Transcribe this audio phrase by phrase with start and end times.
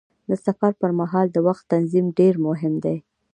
[0.29, 2.97] د سفر پر مهال د وخت تنظیم ډېر مهم دی.